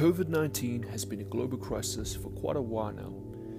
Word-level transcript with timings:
COVID 0.00 0.28
19 0.28 0.84
has 0.84 1.04
been 1.04 1.20
a 1.20 1.24
global 1.24 1.58
crisis 1.58 2.16
for 2.16 2.30
quite 2.30 2.56
a 2.56 2.62
while 2.62 2.90
now. 2.90 3.12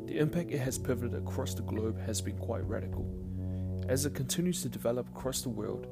The 0.07 0.17
impact 0.17 0.49
it 0.49 0.57
has 0.57 0.75
pivoted 0.75 1.13
across 1.13 1.53
the 1.53 1.61
globe 1.61 2.01
has 2.01 2.19
been 2.19 2.39
quite 2.39 2.67
radical. 2.67 3.05
As 3.87 4.07
it 4.07 4.15
continues 4.15 4.63
to 4.63 4.67
develop 4.67 5.07
across 5.09 5.43
the 5.43 5.49
world, 5.49 5.85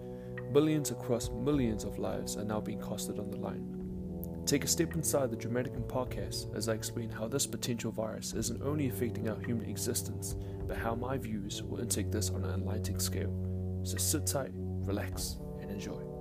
billions 0.52 0.90
across 0.90 1.30
millions 1.30 1.84
of 1.84 2.00
lives 2.00 2.36
are 2.36 2.44
now 2.44 2.60
being 2.60 2.80
costed 2.80 3.20
on 3.20 3.30
the 3.30 3.38
line. 3.38 4.44
Take 4.48 4.64
a 4.64 4.68
step 4.68 4.96
inside 4.96 5.30
the 5.30 5.38
Dramatican 5.38 5.84
podcast 5.84 6.58
as 6.58 6.68
I 6.68 6.74
explain 6.74 7.12
how 7.12 7.28
this 7.28 7.46
potential 7.46 7.92
virus 7.92 8.34
isn't 8.34 8.64
only 8.64 8.90
affecting 8.90 9.30
our 9.30 9.40
human 9.42 9.70
existence, 9.70 10.36
but 10.68 10.78
how 10.78 10.96
my 10.96 11.20
views 11.20 11.62
will 11.62 11.80
intake 11.80 12.12
this 12.12 12.32
on 12.32 12.44
an 12.44 12.56
Atlantic 12.56 13.02
scale. 13.02 13.36
So 13.84 13.98
sit 13.98 14.26
tight, 14.26 14.50
relax, 14.56 15.38
and 15.62 15.70
enjoy. 15.70 16.19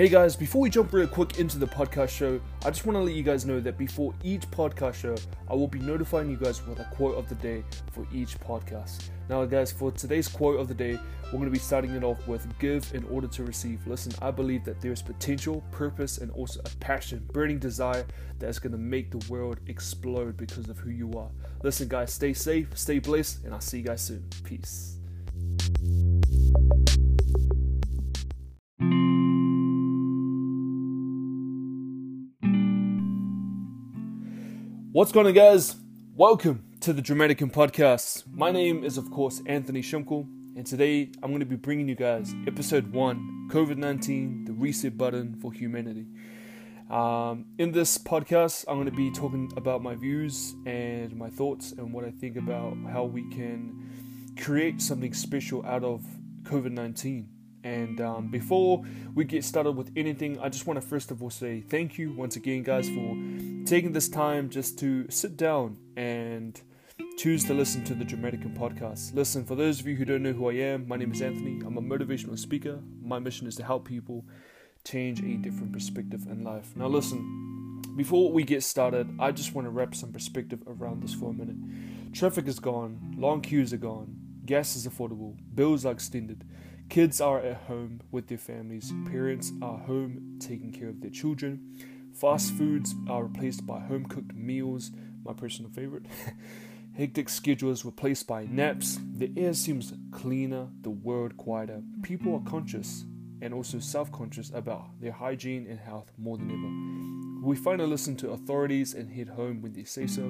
Hey 0.00 0.08
guys, 0.08 0.34
before 0.34 0.62
we 0.62 0.70
jump 0.70 0.94
real 0.94 1.06
quick 1.06 1.38
into 1.38 1.58
the 1.58 1.66
podcast 1.66 2.08
show, 2.08 2.40
I 2.64 2.70
just 2.70 2.86
want 2.86 2.96
to 2.96 3.02
let 3.02 3.12
you 3.12 3.22
guys 3.22 3.44
know 3.44 3.60
that 3.60 3.76
before 3.76 4.14
each 4.24 4.50
podcast 4.50 4.94
show, 4.94 5.14
I 5.46 5.52
will 5.52 5.68
be 5.68 5.78
notifying 5.78 6.30
you 6.30 6.38
guys 6.38 6.66
with 6.66 6.80
a 6.80 6.84
quote 6.84 7.18
of 7.18 7.28
the 7.28 7.34
day 7.34 7.62
for 7.92 8.06
each 8.10 8.40
podcast. 8.40 9.10
Now, 9.28 9.44
guys, 9.44 9.70
for 9.70 9.92
today's 9.92 10.26
quote 10.26 10.58
of 10.58 10.68
the 10.68 10.74
day, 10.74 10.98
we're 11.24 11.32
going 11.32 11.44
to 11.44 11.50
be 11.50 11.58
starting 11.58 11.90
it 11.90 12.02
off 12.02 12.26
with 12.26 12.46
give 12.58 12.94
in 12.94 13.04
order 13.10 13.26
to 13.26 13.44
receive. 13.44 13.86
Listen, 13.86 14.14
I 14.22 14.30
believe 14.30 14.64
that 14.64 14.80
there's 14.80 15.02
potential, 15.02 15.62
purpose, 15.70 16.16
and 16.16 16.30
also 16.30 16.60
a 16.60 16.70
passion, 16.76 17.28
burning 17.34 17.58
desire 17.58 18.06
that's 18.38 18.58
going 18.58 18.72
to 18.72 18.78
make 18.78 19.10
the 19.10 19.22
world 19.30 19.60
explode 19.66 20.34
because 20.38 20.70
of 20.70 20.78
who 20.78 20.88
you 20.88 21.12
are. 21.12 21.28
Listen, 21.62 21.88
guys, 21.88 22.10
stay 22.10 22.32
safe, 22.32 22.68
stay 22.72 23.00
blessed, 23.00 23.44
and 23.44 23.52
I'll 23.52 23.60
see 23.60 23.80
you 23.80 23.84
guys 23.84 24.00
soon. 24.00 24.24
Peace. 24.44 24.96
What's 35.00 35.12
going 35.12 35.26
on, 35.26 35.32
guys? 35.32 35.76
Welcome 36.14 36.62
to 36.80 36.92
the 36.92 37.00
Dramatican 37.00 37.48
Podcast. 37.48 38.24
My 38.30 38.50
name 38.50 38.84
is, 38.84 38.98
of 38.98 39.10
course, 39.10 39.40
Anthony 39.46 39.80
Shumkel, 39.80 40.26
and 40.54 40.66
today 40.66 41.10
I'm 41.22 41.30
going 41.30 41.40
to 41.40 41.46
be 41.46 41.56
bringing 41.56 41.88
you 41.88 41.94
guys 41.94 42.34
episode 42.46 42.92
one 42.92 43.48
COVID 43.50 43.78
19, 43.78 44.44
the 44.44 44.52
reset 44.52 44.98
button 44.98 45.36
for 45.40 45.54
humanity. 45.54 46.04
Um, 46.90 47.46
in 47.56 47.72
this 47.72 47.96
podcast, 47.96 48.66
I'm 48.68 48.76
going 48.76 48.90
to 48.90 48.94
be 48.94 49.10
talking 49.10 49.50
about 49.56 49.82
my 49.82 49.94
views 49.94 50.54
and 50.66 51.16
my 51.16 51.30
thoughts 51.30 51.72
and 51.72 51.94
what 51.94 52.04
I 52.04 52.10
think 52.10 52.36
about 52.36 52.76
how 52.92 53.04
we 53.04 53.22
can 53.30 54.34
create 54.38 54.82
something 54.82 55.14
special 55.14 55.64
out 55.64 55.82
of 55.82 56.04
COVID 56.42 56.72
19 56.72 57.26
and 57.64 58.00
um, 58.00 58.28
before 58.28 58.84
we 59.14 59.24
get 59.24 59.44
started 59.44 59.72
with 59.72 59.90
anything, 59.96 60.38
I 60.40 60.48
just 60.48 60.66
want 60.66 60.80
to 60.80 60.86
first 60.86 61.10
of 61.10 61.22
all 61.22 61.30
say 61.30 61.60
thank 61.60 61.98
you 61.98 62.12
once 62.12 62.36
again, 62.36 62.62
guys, 62.62 62.88
for 62.88 63.16
taking 63.66 63.92
this 63.92 64.08
time 64.08 64.50
just 64.50 64.78
to 64.80 65.10
sit 65.10 65.36
down 65.36 65.76
and 65.96 66.60
choose 67.16 67.44
to 67.44 67.54
listen 67.54 67.84
to 67.84 67.94
the 67.94 68.04
Dramatican 68.04 68.56
podcast. 68.56 69.14
Listen, 69.14 69.44
for 69.44 69.54
those 69.54 69.80
of 69.80 69.86
you 69.86 69.96
who 69.96 70.04
don't 70.04 70.22
know 70.22 70.32
who 70.32 70.48
I 70.48 70.54
am, 70.54 70.88
my 70.88 70.96
name 70.96 71.12
is 71.12 71.20
Anthony. 71.20 71.60
I'm 71.64 71.76
a 71.76 71.82
motivational 71.82 72.38
speaker. 72.38 72.80
My 73.02 73.18
mission 73.18 73.46
is 73.46 73.56
to 73.56 73.64
help 73.64 73.86
people 73.86 74.24
change 74.84 75.20
a 75.20 75.36
different 75.36 75.72
perspective 75.72 76.26
in 76.30 76.42
life. 76.42 76.74
Now, 76.76 76.86
listen, 76.86 77.82
before 77.96 78.32
we 78.32 78.44
get 78.44 78.62
started, 78.62 79.08
I 79.18 79.32
just 79.32 79.54
want 79.54 79.66
to 79.66 79.70
wrap 79.70 79.94
some 79.94 80.12
perspective 80.12 80.62
around 80.66 81.02
this 81.02 81.12
for 81.12 81.30
a 81.30 81.32
minute. 81.34 82.14
Traffic 82.14 82.46
is 82.48 82.58
gone, 82.58 83.14
long 83.18 83.40
queues 83.40 83.72
are 83.72 83.78
gone, 83.78 84.16
gas 84.46 84.74
is 84.76 84.86
affordable, 84.86 85.36
bills 85.54 85.84
are 85.84 85.92
extended. 85.92 86.44
Kids 86.90 87.20
are 87.20 87.38
at 87.38 87.56
home 87.68 88.00
with 88.10 88.26
their 88.26 88.36
families, 88.36 88.92
parents 89.08 89.52
are 89.62 89.78
home 89.78 90.38
taking 90.40 90.72
care 90.72 90.88
of 90.88 91.00
their 91.00 91.10
children. 91.10 91.78
Fast 92.12 92.52
foods 92.54 92.96
are 93.08 93.22
replaced 93.22 93.64
by 93.64 93.78
home 93.78 94.06
cooked 94.06 94.34
meals, 94.34 94.90
my 95.24 95.32
personal 95.32 95.70
favorite. 95.70 96.06
Hectic 96.96 97.28
schedules 97.28 97.84
replaced 97.84 98.26
by 98.26 98.44
naps. 98.46 98.98
The 99.12 99.32
air 99.36 99.54
seems 99.54 99.92
cleaner, 100.10 100.66
the 100.80 100.90
world 100.90 101.36
quieter. 101.36 101.80
People 102.02 102.34
are 102.34 102.50
conscious 102.50 103.04
and 103.40 103.54
also 103.54 103.78
self 103.78 104.10
conscious 104.10 104.50
about 104.52 105.00
their 105.00 105.12
hygiene 105.12 105.68
and 105.70 105.78
health 105.78 106.10
more 106.18 106.38
than 106.38 106.50
ever. 106.50 107.46
We 107.46 107.54
finally 107.54 107.88
listen 107.88 108.16
to 108.16 108.32
authorities 108.32 108.94
and 108.94 109.08
head 109.08 109.28
home 109.28 109.62
when 109.62 109.74
they 109.74 109.84
say 109.84 110.08
so. 110.08 110.22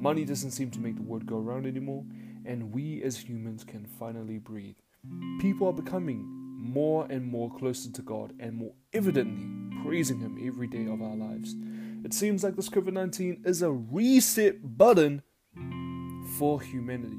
Money 0.00 0.24
doesn't 0.24 0.50
seem 0.50 0.72
to 0.72 0.80
make 0.80 0.96
the 0.96 1.02
world 1.02 1.24
go 1.24 1.38
around 1.38 1.66
anymore, 1.66 2.04
and 2.44 2.72
we 2.72 3.00
as 3.04 3.16
humans 3.16 3.62
can 3.62 3.86
finally 3.86 4.38
breathe. 4.38 4.74
People 5.40 5.68
are 5.68 5.72
becoming 5.72 6.24
more 6.58 7.06
and 7.10 7.26
more 7.26 7.50
closer 7.50 7.90
to 7.90 8.02
God 8.02 8.34
and 8.38 8.54
more 8.54 8.74
evidently 8.92 9.46
praising 9.82 10.20
Him 10.20 10.38
every 10.46 10.66
day 10.66 10.86
of 10.86 11.00
our 11.02 11.16
lives. 11.16 11.54
It 12.04 12.12
seems 12.12 12.44
like 12.44 12.56
this 12.56 12.68
COVID 12.68 12.92
19 12.92 13.42
is 13.44 13.62
a 13.62 13.70
reset 13.70 14.76
button 14.76 15.22
for 16.38 16.60
humanity. 16.60 17.18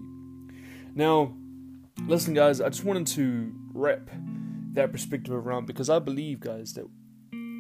Now, 0.94 1.34
listen, 2.08 2.34
guys, 2.34 2.62
I 2.62 2.70
just 2.70 2.84
wanted 2.84 3.08
to 3.08 3.54
wrap 3.74 4.10
that 4.74 4.92
perspective 4.92 5.34
around 5.34 5.66
because 5.66 5.90
I 5.90 6.00
believe, 6.00 6.40
guys, 6.40 6.74
that 6.74 6.86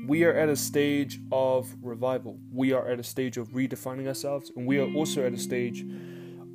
we 0.08 0.24
are 0.24 0.34
at 0.34 0.50
a 0.50 0.56
stage 0.56 1.20
of 1.32 1.74
revival. 1.82 2.40
We 2.52 2.74
are 2.74 2.88
at 2.88 3.00
a 3.00 3.04
stage 3.04 3.38
of 3.38 3.50
redefining 3.50 4.08
ourselves, 4.08 4.52
and 4.56 4.66
we 4.66 4.80
are 4.80 4.92
also 4.94 5.26
at 5.26 5.34
a 5.34 5.38
stage 5.38 5.86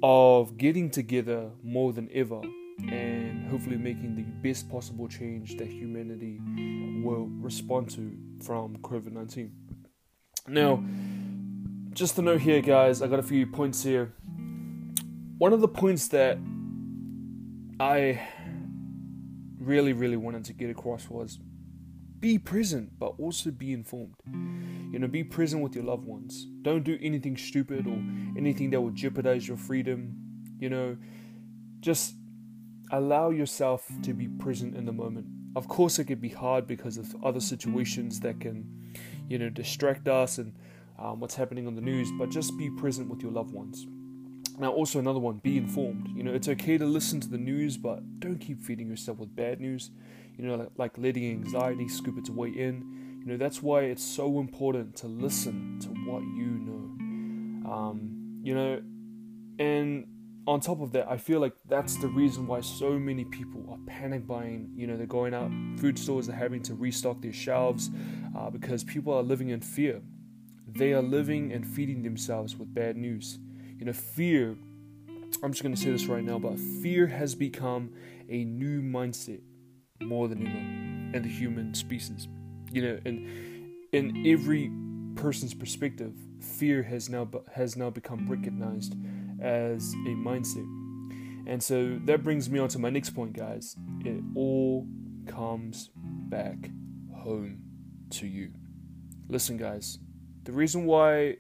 of 0.03 0.57
getting 0.57 0.91
together 0.91 1.51
more 1.63 1.93
than 1.93 2.09
ever 2.13 2.41
and 2.91 3.26
hopefully 3.47 3.77
making 3.77 4.17
the 4.17 4.23
best 4.47 4.69
possible 4.69 5.09
change 5.09 5.57
that 5.57 5.69
humanity 5.69 6.41
will 7.03 7.27
respond 7.41 7.91
to 7.91 8.17
from 8.43 8.77
COVID 8.79 9.13
19. 9.13 9.53
Now, 10.49 10.83
just 11.93 12.17
to 12.17 12.23
note 12.23 12.41
here, 12.41 12.61
guys, 12.61 13.03
I 13.03 13.09
got 13.09 13.19
a 13.19 13.23
few 13.23 13.47
points 13.47 13.83
here. 13.83 14.13
One 15.39 15.53
of 15.53 15.61
the 15.61 15.69
points 15.69 16.09
that 16.09 16.39
I 17.81 18.21
really, 19.59 19.93
really 19.93 20.17
wanted 20.17 20.45
to 20.47 20.53
get 20.53 20.71
across 20.71 21.11
was 21.11 21.39
be 22.21 22.39
present, 22.39 22.99
but 22.99 23.15
also 23.19 23.51
be 23.51 23.73
informed. 23.73 24.15
You 24.93 24.99
know, 24.99 25.09
be 25.09 25.25
present 25.25 25.63
with 25.63 25.75
your 25.75 25.85
loved 25.85 26.07
ones. 26.07 26.47
Don't 26.63 26.85
do 26.85 26.99
anything 27.03 27.37
stupid 27.37 27.87
or 27.87 27.99
anything 28.37 28.71
that 28.71 28.81
will 28.81 28.91
jeopardize 28.91 29.47
your 29.47 29.57
freedom. 29.57 30.17
You 30.59 30.71
know, 30.71 30.97
just 31.81 32.15
allow 32.91 33.31
yourself 33.31 33.87
to 34.03 34.13
be 34.13 34.29
present 34.29 34.77
in 34.77 34.85
the 34.85 34.93
moment. 34.93 35.27
Of 35.55 35.69
course, 35.69 35.99
it 35.99 36.05
can 36.05 36.19
be 36.19 36.29
hard 36.29 36.67
because 36.67 36.97
of 36.97 37.15
other 37.25 37.41
situations 37.41 38.21
that 38.21 38.41
can, 38.41 38.95
you 39.29 39.39
know, 39.39 39.49
distract 39.49 40.09
us 40.09 40.39
and 40.39 40.53
um, 40.99 41.21
what's 41.21 41.35
happening 41.35 41.67
on 41.67 41.75
the 41.75 41.81
news, 41.81 42.11
but 42.19 42.31
just 42.31 42.57
be 42.59 42.71
present 42.71 43.09
with 43.09 43.23
your 43.23 43.33
loved 43.33 43.53
ones. 43.53 43.87
Now, 44.59 44.73
also 44.73 44.99
another 44.99 45.19
one, 45.19 45.39
be 45.39 45.59
informed. 45.59 46.09
You 46.15 46.23
know, 46.23 46.33
it's 46.33 46.49
okay 46.49 46.79
to 46.79 46.87
listen 46.87 47.21
to 47.21 47.29
the 47.29 47.39
news, 47.39 47.77
but 47.77 48.21
don't 48.21 48.39
keep 48.39 48.63
feeding 48.63 48.89
yourself 48.89 49.19
with 49.19 49.35
bad 49.37 49.61
news. 49.61 49.91
You 50.37 50.47
know, 50.47 50.57
like, 50.57 50.71
like 50.77 50.99
letting 50.99 51.31
anxiety 51.31 51.89
scoop 51.89 52.19
its 52.19 52.31
way 52.31 52.49
in. 52.49 53.21
You 53.21 53.27
know, 53.33 53.37
that's 53.37 53.63
why 53.63 53.83
it's 53.83 54.05
so 54.05 54.39
important 54.39 54.97
to 54.97 55.09
listen 55.09 55.79
to 55.81 55.89
what 55.89 56.23
you 56.23 56.47
know. 56.47 57.71
Um, 57.71 58.41
you 58.43 58.55
know, 58.55 58.81
and 59.59 60.07
on 60.47 60.61
top 60.61 60.81
of 60.81 60.93
that, 60.93 61.09
I 61.11 61.17
feel 61.17 61.41
like 61.41 61.55
that's 61.69 61.97
the 61.97 62.07
reason 62.07 62.47
why 62.47 62.61
so 62.61 62.99
many 62.99 63.25
people 63.25 63.67
are 63.69 63.79
panic 63.87 64.27
buying. 64.27 64.71
You 64.77 64.87
know, 64.87 64.97
they're 64.97 65.07
going 65.07 65.35
out, 65.35 65.51
food 65.81 65.99
stores 65.99 66.29
are 66.29 66.35
having 66.35 66.63
to 66.63 66.75
restock 66.75 67.21
their 67.21 67.33
shelves 67.33 67.91
uh, 68.37 68.51
because 68.51 68.85
people 68.85 69.13
are 69.13 69.23
living 69.23 69.49
in 69.49 69.61
fear. 69.61 70.01
They 70.69 70.93
are 70.93 71.03
living 71.03 71.53
and 71.53 71.67
feeding 71.67 72.03
themselves 72.03 72.57
with 72.57 72.73
bad 72.73 72.97
news. 72.97 73.39
You 73.79 73.87
know, 73.87 73.93
fear, 73.93 74.57
I'm 75.43 75.53
just 75.53 75.63
going 75.63 75.75
to 75.75 75.81
say 75.81 75.91
this 75.91 76.07
right 76.07 76.25
now, 76.25 76.39
but 76.39 76.59
fear 76.83 77.09
has 77.09 77.35
become 77.35 77.93
a 78.29 78.45
new 78.45 78.83
mindset 78.83 79.41
more 80.01 80.29
than 80.29 80.47
ever 80.47 81.17
in 81.17 81.23
the 81.23 81.29
human 81.29 81.75
species. 81.75 82.29
You 82.71 82.83
know, 82.83 83.01
and 83.05 83.89
in 83.93 84.27
every 84.27 84.71
person's 85.17 85.55
perspective, 85.55 86.13
fear 86.41 86.83
has 86.83 87.09
now 87.09 87.29
has 87.53 87.77
now 87.77 87.91
become 87.91 88.29
recognized 88.29 88.95
as 89.41 89.93
a 89.93 90.11
mindset. 90.11 90.67
And 91.47 91.63
so 91.63 91.99
that 92.05 92.25
brings 92.25 92.51
me 92.51 92.59
on 92.59 92.69
to 92.71 92.79
my 92.79 92.91
next 92.91 93.11
point, 93.11 93.33
guys. 93.33 93.77
It 94.05 94.23
all 94.35 94.87
comes 95.27 95.91
back 95.95 96.71
home 97.15 97.63
to 98.11 98.27
you. 98.27 98.51
Listen, 99.29 99.57
guys, 99.57 99.99
the 100.45 100.53
reason 100.53 100.87
why 100.87 101.37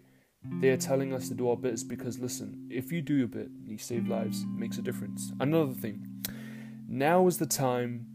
they're 0.60 0.76
telling 0.76 1.12
us 1.12 1.28
to 1.28 1.34
do 1.34 1.50
our 1.50 1.56
bit 1.56 1.74
is 1.74 1.84
because, 1.84 2.18
listen, 2.18 2.68
if 2.70 2.92
you 2.92 3.02
do 3.02 3.14
your 3.14 3.28
bit, 3.28 3.48
you 3.64 3.78
save 3.78 4.06
lives, 4.08 4.44
makes 4.56 4.78
a 4.78 4.82
difference. 4.82 5.32
Another 5.40 5.72
thing, 5.72 6.06
now 6.88 7.26
is 7.26 7.38
the 7.38 7.46
time 7.46 8.06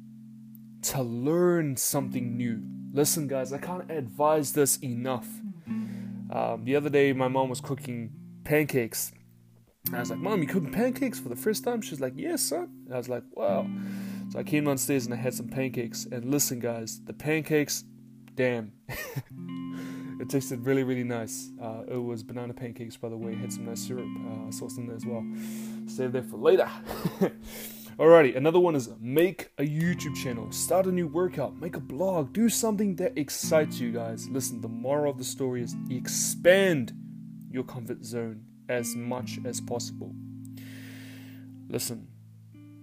to 0.83 1.01
learn 1.01 1.75
something 1.78 2.38
new. 2.38 2.63
Listen, 2.94 3.28
guys, 3.28 3.54
I 3.54 3.57
can't 3.57 3.89
advise 3.92 4.54
this 4.54 4.78
enough. 4.78 5.28
Um, 6.31 6.63
the 6.63 6.75
other 6.75 6.89
day, 6.89 7.12
my 7.13 7.28
mom 7.28 7.50
was 7.50 7.60
cooking 7.62 8.12
pancakes 8.44 9.12
And 9.88 9.95
I 9.95 10.00
was 10.00 10.12
like, 10.12 10.19
Mom, 10.19 10.42
you 10.42 10.48
cooking 10.48 10.72
pancakes 10.72 11.19
for 11.19 11.30
the 11.30 11.36
first 11.36 11.63
time? 11.63 11.81
She's 11.81 12.00
like, 12.00 12.13
Yes, 12.16 12.42
son. 12.44 12.69
And 12.86 12.94
I 12.94 12.98
was 12.98 13.10
like, 13.10 13.24
Wow. 13.31 13.68
So 14.30 14.39
I 14.39 14.44
came 14.44 14.66
downstairs 14.66 15.06
and 15.06 15.13
I 15.13 15.18
had 15.18 15.33
some 15.33 15.48
pancakes. 15.48 16.06
And 16.06 16.25
listen, 16.25 16.60
guys, 16.60 17.01
the 17.04 17.13
pancakes, 17.13 17.83
damn. 18.36 18.72
it 18.88 20.30
tasted 20.30 20.66
really, 20.66 20.83
really 20.83 21.04
nice. 21.04 21.50
Uh, 21.62 21.83
it 21.88 21.98
was 21.98 22.24
banana 22.24 22.54
pancakes, 22.54 22.95
by 22.95 23.10
the 23.10 23.18
way. 23.18 23.33
It 23.33 23.39
had 23.39 23.51
some 23.51 23.66
nice 23.66 23.81
syrup 23.81 24.07
uh, 24.30 24.51
sauce 24.51 24.78
in 24.78 24.88
there 24.88 24.95
as 24.95 25.06
well. 25.06 25.25
Save 25.88 26.13
that 26.13 26.30
for 26.30 26.38
later. 26.38 26.69
Alrighty, 28.00 28.38
another 28.38 28.60
one 28.60 28.75
is 28.75 28.89
make 29.00 29.51
a 29.57 29.63
YouTube 29.63 30.16
channel, 30.16 30.50
start 30.51 30.86
a 30.86 30.92
new 30.92 31.07
workout, 31.07 31.60
make 31.60 31.75
a 31.75 31.81
blog, 31.81 32.31
do 32.31 32.48
something 32.48 32.95
that 32.95 33.18
excites 33.18 33.80
you 33.80 33.92
guys. 33.92 34.30
Listen, 34.30 34.62
the 34.62 34.69
moral 34.69 35.12
of 35.12 35.18
the 35.18 35.24
story 35.24 35.62
is 35.62 35.75
expand 35.89 36.94
your 37.51 37.63
comfort 37.63 38.06
zone 38.06 38.45
as 38.71 38.95
much 38.95 39.39
as 39.45 39.59
possible. 39.59 40.15
Listen, 41.68 42.07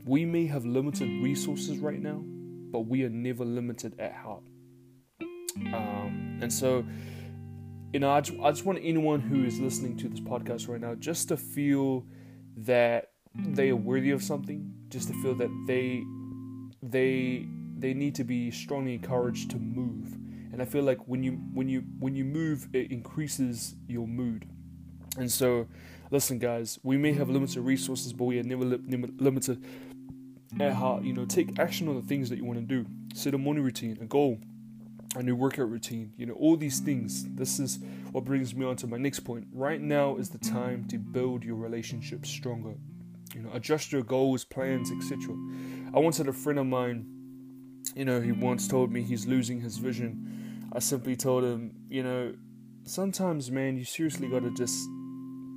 we 0.05 0.25
may 0.25 0.47
have 0.47 0.65
limited 0.65 1.09
resources 1.23 1.79
right 1.79 2.01
now, 2.01 2.23
but 2.71 2.81
we 2.81 3.05
are 3.05 3.11
never 3.11 3.45
limited 3.45 3.99
at 3.99 4.15
heart. 4.15 4.43
Um, 5.75 6.39
and 6.41 6.53
so, 6.53 6.85
you 7.93 8.01
know, 8.01 8.11
I 8.11 8.21
just, 8.21 8.39
I 8.41 8.51
just 8.51 8.65
want 8.65 8.79
anyone 8.83 9.21
who 9.21 9.45
is 9.45 9.59
listening 9.59 9.97
to 9.99 10.09
this 10.09 10.21
podcast 10.21 10.69
right 10.69 10.81
now 10.81 10.95
just 10.95 11.29
to 11.29 11.37
feel 11.37 12.07
that 12.59 13.11
they 13.35 13.71
are 13.71 13.77
worthy 13.77 14.11
of 14.11 14.23
something, 14.23 14.73
just 14.89 15.09
to 15.09 15.15
feel 15.23 15.35
that 15.37 15.51
they 15.67 16.03
they 16.83 17.47
they 17.79 17.95
need 17.95 18.15
to 18.17 18.25
be 18.25 18.51
strongly 18.51 18.95
encouraged 18.95 19.51
to 19.51 19.59
move. 19.59 20.15
And 20.53 20.63
I 20.63 20.65
feel 20.65 20.83
like 20.83 20.99
when 21.07 21.23
you 21.23 21.33
when 21.53 21.69
you 21.69 21.85
when 21.99 22.15
you 22.17 22.25
move, 22.25 22.69
it 22.73 22.91
increases 22.91 23.75
your 23.87 24.07
mood. 24.07 24.49
And 25.19 25.31
so, 25.31 25.67
listen, 26.11 26.39
guys, 26.39 26.79
we 26.83 26.97
may 26.97 27.13
have 27.13 27.29
limited 27.29 27.61
resources, 27.61 28.13
but 28.13 28.25
we 28.25 28.39
are 28.39 28.45
never 28.45 28.65
li- 28.65 29.13
limited 29.19 29.65
at 30.61 30.73
heart. 30.73 31.03
You 31.03 31.13
know, 31.13 31.25
take 31.25 31.59
action 31.59 31.89
on 31.89 31.97
the 31.97 32.03
things 32.03 32.31
that 32.31 32.37
you 32.37 32.45
want 32.45 32.59
to 32.59 32.65
do. 32.65 32.87
Set 33.15 33.35
a 33.35 33.39
morning 33.39 33.65
routine, 33.65 33.99
a 34.01 34.05
goal, 34.05 34.39
a 35.17 35.23
new 35.23 35.35
workout 35.35 35.71
routine. 35.71 36.13
You 36.17 36.27
know, 36.27 36.35
all 36.35 36.57
these 36.57 36.81
things. 36.81 37.27
This 37.35 37.59
is 37.59 37.79
what 38.13 38.25
brings 38.25 38.55
me 38.55 38.65
on 38.65 38.77
to 38.77 38.87
my 38.87 38.97
next 38.97 39.21
point. 39.21 39.47
Right 39.53 39.81
now 39.81 40.17
is 40.17 40.31
the 40.31 40.39
time 40.39 40.87
to 40.89 40.99
build 40.99 41.45
your 41.45 41.57
relationship 41.57 42.25
stronger. 42.25 42.75
You 43.35 43.43
know, 43.43 43.51
adjust 43.53 43.93
your 43.93 44.03
goals, 44.03 44.45
plans, 44.45 44.91
etc. 44.91 45.35
I 45.95 45.99
once 45.99 46.19
had 46.19 46.29
a 46.29 46.33
friend 46.33 46.59
of 46.59 46.67
mine. 46.67 47.07
You 47.95 48.05
know, 48.05 48.21
he 48.21 48.33
once 48.33 48.69
told 48.69 48.93
me 48.93 49.03
he's 49.03 49.27
losing 49.27 49.61
his 49.61 49.79
vision. 49.79 50.71
I 50.73 50.79
simply 50.79 51.17
told 51.17 51.45
him, 51.45 51.73
you 51.89 52.03
know, 52.03 52.35
sometimes, 52.85 53.51
man, 53.51 53.77
you 53.77 53.85
seriously 53.85 54.29
got 54.29 54.43
to 54.43 54.51
just 54.55 54.89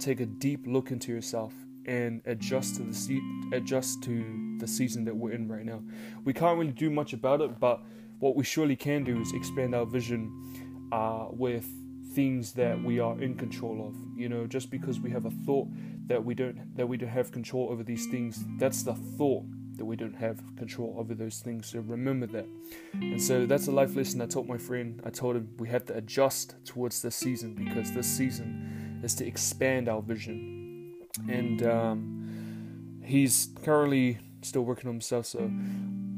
take 0.01 0.19
a 0.19 0.25
deep 0.25 0.65
look 0.65 0.91
into 0.91 1.11
yourself 1.11 1.53
and 1.85 2.21
adjust 2.25 2.75
to 2.75 2.83
the 2.83 2.93
se- 2.93 3.21
adjust 3.53 4.03
to 4.03 4.57
the 4.59 4.67
season 4.67 5.05
that 5.05 5.15
we're 5.15 5.31
in 5.31 5.47
right 5.47 5.65
now. 5.65 5.81
We 6.23 6.33
can't 6.33 6.57
really 6.57 6.71
do 6.71 6.89
much 6.89 7.13
about 7.13 7.41
it, 7.41 7.59
but 7.59 7.81
what 8.19 8.35
we 8.35 8.43
surely 8.43 8.75
can 8.75 9.03
do 9.03 9.19
is 9.19 9.33
expand 9.33 9.73
our 9.73 9.85
vision 9.85 10.89
uh, 10.91 11.27
with 11.29 11.67
things 12.13 12.51
that 12.53 12.81
we 12.83 12.99
are 12.99 13.19
in 13.21 13.35
control 13.35 13.87
of. 13.87 13.95
You 14.17 14.29
know, 14.29 14.45
just 14.45 14.69
because 14.69 14.99
we 14.99 15.09
have 15.11 15.25
a 15.25 15.31
thought 15.45 15.67
that 16.07 16.23
we 16.23 16.35
don't 16.35 16.75
that 16.75 16.87
we 16.87 16.97
don't 16.97 17.09
have 17.09 17.31
control 17.31 17.69
over 17.69 17.83
these 17.83 18.07
things, 18.07 18.43
that's 18.57 18.83
the 18.83 18.93
thought 18.93 19.45
that 19.77 19.85
we 19.85 19.95
don't 19.95 20.15
have 20.15 20.43
control 20.57 20.95
over 20.99 21.15
those 21.15 21.39
things. 21.39 21.67
So 21.67 21.79
remember 21.79 22.27
that. 22.27 22.45
And 22.93 23.19
so 23.21 23.45
that's 23.45 23.67
a 23.67 23.71
life 23.71 23.95
lesson 23.95 24.21
I 24.21 24.27
taught 24.27 24.45
my 24.45 24.57
friend. 24.57 25.01
I 25.03 25.09
told 25.09 25.35
him 25.37 25.49
we 25.57 25.69
have 25.69 25.85
to 25.85 25.95
adjust 25.95 26.55
towards 26.65 27.01
this 27.01 27.15
season 27.15 27.55
because 27.55 27.91
this 27.91 28.05
season 28.05 28.90
is 29.03 29.15
to 29.15 29.25
expand 29.25 29.89
our 29.89 30.01
vision. 30.01 30.95
And 31.27 31.63
um, 31.63 33.01
he's 33.03 33.49
currently 33.63 34.19
still 34.41 34.63
working 34.63 34.87
on 34.87 34.95
himself. 34.95 35.25
So 35.25 35.49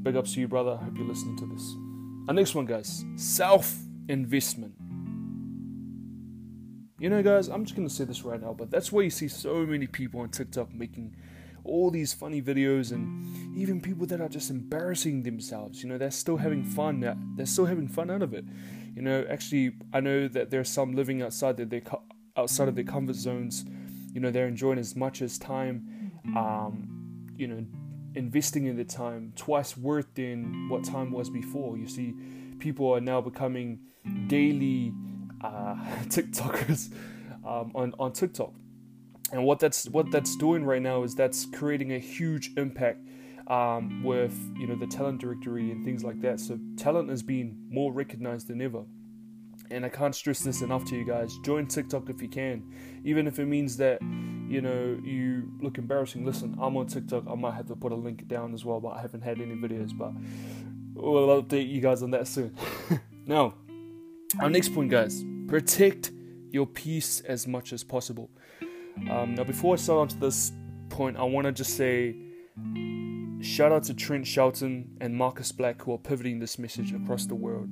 big 0.03 0.15
ups 0.15 0.33
to 0.33 0.39
you, 0.39 0.47
brother. 0.47 0.77
I 0.79 0.85
hope 0.85 0.97
you're 0.97 1.07
listening 1.07 1.37
to 1.37 1.45
this. 1.45 1.75
Our 2.27 2.33
next 2.33 2.55
one, 2.55 2.65
guys 2.65 3.03
self 3.15 3.75
investment. 4.07 4.73
You 6.99 7.09
know, 7.09 7.21
guys, 7.21 7.49
I'm 7.49 7.65
just 7.65 7.75
gonna 7.75 7.89
say 7.89 8.05
this 8.05 8.23
right 8.23 8.41
now, 8.41 8.53
but 8.53 8.71
that's 8.71 8.91
why 8.91 9.01
you 9.01 9.09
see 9.09 9.27
so 9.27 9.65
many 9.65 9.87
people 9.87 10.21
on 10.21 10.29
TikTok 10.29 10.73
making 10.73 11.15
all 11.65 11.89
these 11.89 12.13
funny 12.13 12.41
videos 12.41 12.91
and 12.91 13.57
even 13.57 13.81
people 13.81 14.05
that 14.07 14.21
are 14.21 14.29
just 14.29 14.49
embarrassing 14.49 15.23
themselves. 15.23 15.81
You 15.81 15.89
know, 15.89 15.97
they're 15.97 16.11
still 16.11 16.37
having 16.37 16.63
fun. 16.63 16.99
They're 17.35 17.45
still 17.45 17.65
having 17.65 17.87
fun 17.87 18.09
out 18.09 18.21
of 18.21 18.33
it. 18.33 18.45
You 18.95 19.01
know, 19.01 19.25
actually, 19.29 19.73
I 19.93 19.99
know 20.01 20.27
that 20.27 20.51
there's 20.51 20.69
some 20.69 20.93
living 20.93 21.21
outside 21.21 21.57
their, 21.57 21.81
outside 22.35 22.67
of 22.67 22.75
their 22.75 22.83
comfort 22.83 23.15
zones. 23.15 23.65
You 24.13 24.21
know, 24.21 24.31
they're 24.31 24.47
enjoying 24.47 24.79
as 24.79 24.95
much 24.95 25.21
as 25.21 25.37
time. 25.37 26.11
Um, 26.35 27.27
you 27.35 27.47
know, 27.47 27.65
investing 28.15 28.65
in 28.67 28.77
the 28.77 28.83
time 28.83 29.33
twice 29.35 29.75
worth 29.75 30.13
than 30.15 30.69
what 30.69 30.83
time 30.83 31.11
was 31.11 31.29
before. 31.29 31.77
You 31.77 31.87
see, 31.87 32.13
people 32.59 32.93
are 32.93 33.01
now 33.01 33.21
becoming 33.21 33.79
daily 34.27 34.93
uh, 35.43 35.75
TikTokers 36.05 36.93
um, 37.45 37.71
on 37.75 37.93
on 37.99 38.13
TikTok, 38.13 38.53
and 39.31 39.43
what 39.43 39.59
that's 39.59 39.89
what 39.89 40.11
that's 40.11 40.35
doing 40.37 40.63
right 40.63 40.81
now 40.81 41.03
is 41.03 41.15
that's 41.15 41.45
creating 41.45 41.93
a 41.93 41.99
huge 41.99 42.51
impact 42.57 42.99
um, 43.47 44.03
with 44.03 44.33
you 44.57 44.67
know 44.67 44.75
the 44.75 44.87
talent 44.87 45.19
directory 45.19 45.71
and 45.71 45.83
things 45.83 46.03
like 46.03 46.21
that. 46.21 46.39
So 46.39 46.59
talent 46.77 47.09
is 47.09 47.23
being 47.23 47.57
more 47.69 47.91
recognized 47.91 48.47
than 48.47 48.61
ever. 48.61 48.83
And 49.73 49.85
I 49.85 49.89
can't 49.89 50.15
stress 50.15 50.41
this 50.41 50.61
enough 50.61 50.85
to 50.85 50.95
you 50.95 51.03
guys. 51.03 51.37
Join 51.39 51.67
TikTok 51.67 52.09
if 52.09 52.21
you 52.21 52.27
can, 52.27 52.63
even 53.03 53.27
if 53.27 53.39
it 53.39 53.45
means 53.45 53.75
that 53.77 54.01
you 54.01 54.61
know 54.61 54.99
you 55.03 55.51
look 55.61 55.77
embarrassing. 55.77 56.25
Listen, 56.25 56.55
I'm 56.61 56.77
on 56.77 56.87
TikTok. 56.87 57.23
I 57.27 57.35
might 57.35 57.55
have 57.55 57.67
to 57.67 57.75
put 57.75 57.91
a 57.91 57.95
link 57.95 58.27
down 58.27 58.53
as 58.53 58.63
well, 58.63 58.79
but 58.79 58.89
I 58.89 59.01
haven't 59.01 59.21
had 59.21 59.41
any 59.41 59.55
videos. 59.55 59.97
But 59.97 60.11
we'll 60.93 61.41
update 61.41 61.69
you 61.69 61.81
guys 61.81 62.03
on 62.03 62.11
that 62.11 62.27
soon. 62.27 62.55
now, 63.25 63.55
our 64.39 64.49
next 64.49 64.73
point, 64.73 64.91
guys: 64.91 65.23
protect 65.47 66.11
your 66.51 66.67
peace 66.67 67.21
as 67.21 67.47
much 67.47 67.73
as 67.73 67.83
possible. 67.83 68.29
Um, 69.09 69.33
now, 69.35 69.43
before 69.43 69.73
I 69.73 69.77
start 69.77 69.99
onto 69.99 70.19
this 70.19 70.51
point, 70.89 71.17
I 71.17 71.23
want 71.23 71.45
to 71.45 71.51
just 71.51 71.75
say 71.75 72.15
shout 73.41 73.71
out 73.71 73.83
to 73.83 73.93
Trent 73.93 74.25
Shelton 74.25 74.95
and 75.01 75.15
Marcus 75.15 75.51
Black 75.51 75.81
who 75.81 75.93
are 75.93 75.97
pivoting 75.97 76.39
this 76.39 76.59
message 76.59 76.93
across 76.93 77.25
the 77.25 77.35
world. 77.35 77.69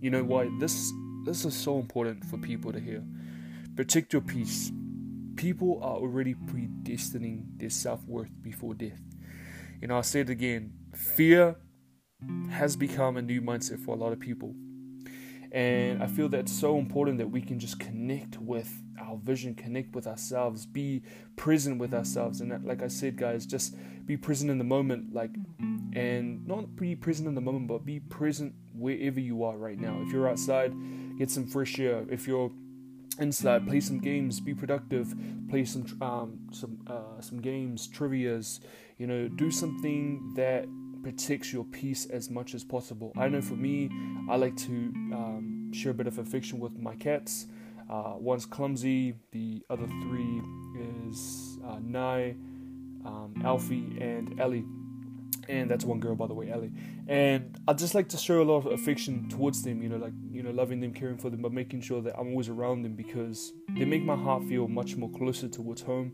You 0.00 0.10
know 0.10 0.24
why? 0.24 0.48
This 0.58 0.92
this 1.30 1.44
is 1.44 1.54
so 1.54 1.78
important 1.78 2.24
for 2.24 2.38
people 2.38 2.72
to 2.72 2.80
hear. 2.80 3.04
Protect 3.76 4.12
your 4.12 4.22
peace. 4.22 4.72
People 5.36 5.78
are 5.80 5.94
already 5.94 6.34
predestining 6.34 7.44
their 7.56 7.70
self 7.70 8.04
worth 8.04 8.32
before 8.42 8.74
death. 8.74 9.00
You 9.80 9.86
know, 9.86 9.94
I'll 9.94 10.02
say 10.02 10.20
it 10.20 10.30
again 10.30 10.72
fear 10.92 11.54
has 12.50 12.74
become 12.74 13.16
a 13.16 13.22
new 13.22 13.40
mindset 13.40 13.78
for 13.78 13.94
a 13.94 13.98
lot 13.98 14.12
of 14.12 14.18
people. 14.18 14.54
And 15.52 16.02
I 16.02 16.06
feel 16.06 16.28
that's 16.28 16.52
so 16.52 16.78
important 16.78 17.18
that 17.18 17.28
we 17.28 17.40
can 17.40 17.58
just 17.58 17.80
connect 17.80 18.38
with 18.38 18.82
our 19.00 19.16
vision, 19.16 19.54
connect 19.54 19.94
with 19.94 20.06
ourselves, 20.06 20.64
be 20.64 21.02
present 21.36 21.78
with 21.78 21.92
ourselves. 21.92 22.40
And 22.40 22.52
that, 22.52 22.64
like 22.64 22.82
I 22.82 22.88
said, 22.88 23.16
guys, 23.16 23.46
just 23.46 23.74
be 24.06 24.16
present 24.16 24.50
in 24.50 24.58
the 24.58 24.64
moment, 24.64 25.12
like, 25.12 25.30
and 25.92 26.46
not 26.46 26.76
be 26.76 26.94
present 26.94 27.26
in 27.26 27.34
the 27.34 27.40
moment, 27.40 27.66
but 27.66 27.84
be 27.84 27.98
present 27.98 28.54
wherever 28.74 29.18
you 29.18 29.42
are 29.42 29.56
right 29.56 29.78
now. 29.78 30.00
If 30.06 30.12
you're 30.12 30.28
outside, 30.28 30.72
get 31.18 31.30
some 31.30 31.46
fresh 31.46 31.78
air. 31.80 32.04
If 32.08 32.28
you're 32.28 32.52
inside, 33.18 33.66
play 33.66 33.80
some 33.80 33.98
games, 33.98 34.40
be 34.40 34.54
productive, 34.54 35.14
play 35.48 35.64
some 35.64 35.84
um, 36.00 36.38
some 36.52 36.78
uh, 36.86 37.20
some 37.20 37.40
games, 37.40 37.88
trivia's. 37.88 38.60
You 38.98 39.06
know, 39.06 39.28
do 39.28 39.50
something 39.50 40.34
that 40.36 40.66
protects 41.02 41.52
your 41.52 41.64
peace 41.64 42.06
as 42.06 42.30
much 42.30 42.54
as 42.54 42.64
possible. 42.64 43.12
I 43.16 43.28
know 43.28 43.40
for 43.40 43.54
me, 43.54 43.90
I 44.28 44.36
like 44.36 44.56
to 44.56 44.72
um, 44.72 45.70
share 45.72 45.92
a 45.92 45.94
bit 45.94 46.06
of 46.06 46.18
affection 46.18 46.60
with 46.60 46.78
my 46.78 46.94
cats. 46.94 47.46
Uh, 47.88 48.14
one's 48.18 48.46
clumsy, 48.46 49.14
the 49.32 49.62
other 49.68 49.86
three 50.02 50.42
is 51.08 51.58
uh, 51.66 51.78
Nye, 51.82 52.36
um, 53.04 53.34
Alfie, 53.44 53.96
and 54.00 54.40
Ellie. 54.40 54.64
And 55.48 55.68
that's 55.68 55.84
one 55.84 55.98
girl, 55.98 56.14
by 56.14 56.28
the 56.28 56.34
way, 56.34 56.50
Ellie. 56.52 56.70
And 57.08 57.58
I 57.66 57.72
just 57.72 57.94
like 57.96 58.08
to 58.10 58.16
show 58.16 58.42
a 58.42 58.44
lot 58.44 58.58
of 58.58 58.66
affection 58.66 59.28
towards 59.28 59.62
them, 59.64 59.82
you 59.82 59.88
know, 59.88 59.96
like, 59.96 60.12
you 60.30 60.44
know, 60.44 60.50
loving 60.50 60.80
them, 60.80 60.92
caring 60.92 61.18
for 61.18 61.30
them, 61.30 61.42
but 61.42 61.52
making 61.52 61.80
sure 61.80 62.00
that 62.02 62.16
I'm 62.16 62.28
always 62.28 62.48
around 62.48 62.82
them 62.82 62.94
because 62.94 63.52
they 63.76 63.84
make 63.84 64.04
my 64.04 64.14
heart 64.14 64.44
feel 64.44 64.68
much 64.68 64.96
more 64.96 65.10
closer 65.10 65.48
towards 65.48 65.82
home. 65.82 66.12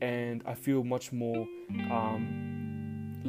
And 0.00 0.42
I 0.46 0.54
feel 0.54 0.84
much 0.84 1.12
more 1.12 1.46
um, 1.90 2.57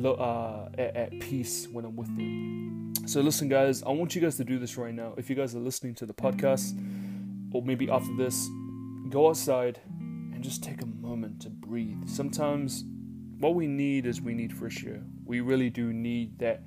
uh, 0.06 0.70
at, 0.78 0.96
at 0.96 1.20
peace 1.20 1.68
when 1.72 1.86
I'm 1.86 1.96
with 1.96 2.16
them. 2.16 2.94
So, 3.06 3.22
listen, 3.22 3.50
guys, 3.50 3.84
I 3.84 3.90
want 3.90 4.16
you 4.16 4.22
guys 4.22 4.38
to 4.38 4.44
do 4.44 4.60
this 4.60 4.78
right 4.78 4.94
now. 4.94 5.14
If 5.18 5.30
you 5.30 5.36
guys 5.36 5.56
are 5.56 5.60
listening 5.60 5.96
to 5.96 6.06
the 6.06 6.14
podcast, 6.14 6.78
or 7.52 7.64
maybe 7.64 7.90
after 7.90 8.16
this, 8.16 8.48
go 9.10 9.30
outside 9.30 9.80
and 10.00 10.44
just 10.44 10.64
take 10.64 10.82
a 10.82 10.86
moment 10.86 11.42
to 11.42 11.50
breathe. 11.50 12.08
Sometimes 12.08 12.84
what 13.40 13.56
we 13.56 13.68
need 13.68 14.06
is 14.06 14.22
we 14.22 14.34
need 14.34 14.54
fresh 14.54 14.86
air. 14.86 15.02
We 15.26 15.42
really 15.42 15.70
do 15.70 15.92
need 15.92 16.40
that 16.40 16.62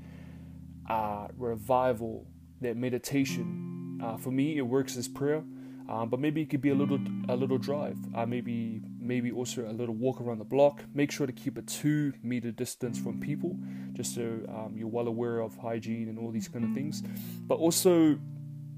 uh, 0.89 1.29
revival, 1.37 2.27
that 2.61 2.77
meditation. 2.77 4.01
Uh, 4.03 4.17
for 4.17 4.31
me, 4.31 4.59
it 4.59 4.63
works 4.63 4.97
as 4.97 5.07
prayer, 5.07 5.45
uh, 5.89 6.07
but 6.07 6.21
maybe 6.21 6.43
it 6.43 6.51
could 6.51 6.61
be 6.61 6.71
a 6.71 6.75
little 6.75 6.99
a 7.29 7.37
little 7.37 7.59
drive. 7.59 7.97
Uh, 8.15 8.27
maybe 8.27 8.83
maybe 8.99 9.31
also 9.31 9.69
a 9.69 9.73
little 9.73 9.95
walk 9.95 10.21
around 10.21 10.39
the 10.39 10.45
block. 10.45 10.83
Make 10.95 11.11
sure 11.11 11.27
to 11.27 11.33
keep 11.33 11.59
a 11.59 11.63
two 11.63 12.13
meter 12.23 12.51
distance 12.51 12.99
from 12.99 13.21
people, 13.21 13.57
just 13.93 14.15
so 14.15 14.23
um, 14.49 14.75
you're 14.77 14.89
well 14.89 15.09
aware 15.09 15.41
of 15.41 15.57
hygiene 15.57 16.09
and 16.09 16.19
all 16.19 16.31
these 16.31 16.49
kind 16.49 16.65
of 16.65 16.73
things. 16.73 17.03
But 17.47 17.57
also, 17.57 18.19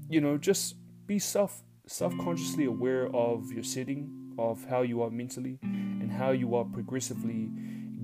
you 0.09 0.21
know, 0.21 0.37
just 0.37 0.75
be 1.07 1.19
self 1.19 1.63
self 1.87 2.17
consciously 2.17 2.65
aware 2.65 3.07
of 3.15 3.51
your 3.51 3.63
setting, 3.63 4.33
of 4.37 4.65
how 4.65 4.81
you 4.81 5.01
are 5.01 5.09
mentally, 5.09 5.59
and 5.61 6.11
how 6.11 6.31
you 6.31 6.55
are 6.55 6.65
progressively 6.65 7.49